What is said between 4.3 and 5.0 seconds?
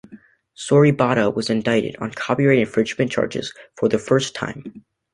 time.